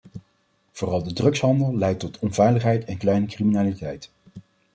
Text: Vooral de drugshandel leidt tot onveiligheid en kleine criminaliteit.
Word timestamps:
Vooral 0.71 1.03
de 1.03 1.13
drugshandel 1.13 1.77
leidt 1.77 1.99
tot 1.99 2.19
onveiligheid 2.19 2.83
en 2.83 2.97
kleine 2.97 3.25
criminaliteit. 3.25 4.11